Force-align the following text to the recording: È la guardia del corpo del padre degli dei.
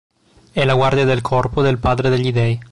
È 0.51 0.65
la 0.65 0.73
guardia 0.73 1.05
del 1.05 1.21
corpo 1.21 1.61
del 1.61 1.77
padre 1.77 2.09
degli 2.09 2.31
dei. 2.31 2.59